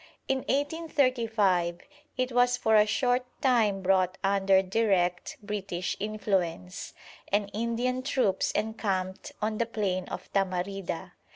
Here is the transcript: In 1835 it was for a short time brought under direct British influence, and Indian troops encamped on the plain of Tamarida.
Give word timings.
In 0.27 0.39
1835 0.39 1.81
it 2.17 2.31
was 2.31 2.57
for 2.57 2.75
a 2.75 2.87
short 2.87 3.23
time 3.39 3.83
brought 3.83 4.17
under 4.23 4.63
direct 4.63 5.37
British 5.43 5.95
influence, 5.99 6.95
and 7.31 7.51
Indian 7.53 8.01
troops 8.01 8.51
encamped 8.53 9.31
on 9.43 9.59
the 9.59 9.67
plain 9.67 10.05
of 10.05 10.33
Tamarida. 10.33 11.11